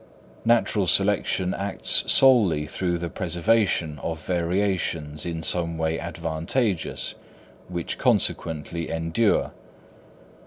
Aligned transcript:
Natural 0.45 0.87
selection 0.87 1.53
acts 1.53 2.03
solely 2.11 2.65
through 2.65 2.97
the 2.97 3.09
preservation 3.11 3.99
of 3.99 4.25
variations 4.25 5.27
in 5.27 5.43
some 5.43 5.77
way 5.77 5.99
advantageous, 5.99 7.13
which 7.67 7.99
consequently 7.99 8.89
endure. 8.89 9.51